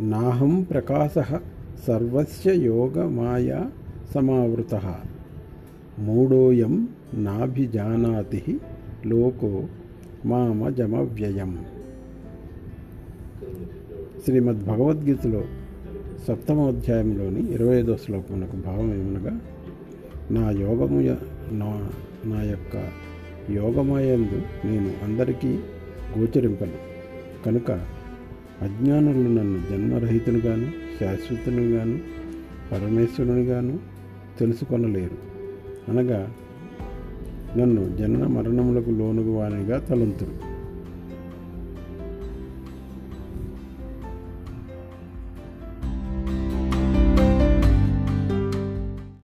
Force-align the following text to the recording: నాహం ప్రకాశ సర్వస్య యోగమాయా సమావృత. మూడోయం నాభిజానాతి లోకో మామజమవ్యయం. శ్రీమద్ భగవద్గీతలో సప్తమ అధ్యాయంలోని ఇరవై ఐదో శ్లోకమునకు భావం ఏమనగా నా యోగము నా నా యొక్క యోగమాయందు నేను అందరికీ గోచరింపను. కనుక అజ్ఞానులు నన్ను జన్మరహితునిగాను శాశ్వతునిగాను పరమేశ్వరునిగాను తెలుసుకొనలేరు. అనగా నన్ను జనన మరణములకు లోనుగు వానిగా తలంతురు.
నాహం 0.00 0.62
ప్రకాశ 0.62 1.14
సర్వస్య 1.86 2.52
యోగమాయా 2.52 3.70
సమావృత. 4.14 4.94
మూడోయం 5.98 6.88
నాభిజానాతి 7.14 8.58
లోకో 9.06 9.64
మామజమవ్యయం. 10.26 11.64
శ్రీమద్ 14.24 14.64
భగవద్గీతలో 14.64 15.44
సప్తమ 16.28 16.60
అధ్యాయంలోని 16.60 17.52
ఇరవై 17.52 17.78
ఐదో 17.78 17.96
శ్లోకమునకు 17.96 18.56
భావం 18.56 18.94
ఏమనగా 18.94 19.40
నా 20.30 20.50
యోగము 20.50 21.00
నా 21.52 21.90
నా 22.24 22.42
యొక్క 22.42 22.88
యోగమాయందు 23.50 24.66
నేను 24.66 24.90
అందరికీ 25.04 25.58
గోచరింపను. 26.18 26.78
కనుక 27.46 27.99
అజ్ఞానులు 28.62 29.40
నన్ను 29.40 29.70
జన్మరహితునిగాను 29.70 30.66
శాశ్వతునిగాను 31.00 31.98
పరమేశ్వరునిగాను 32.72 33.78
తెలుసుకొనలేరు. 34.38 35.30
అనగా 35.90 36.32
నన్ను 37.56 37.96
జనన 37.96 38.26
మరణములకు 38.26 38.90
లోనుగు 38.90 39.30
వానిగా 39.30 39.78
తలంతురు. 39.78 40.49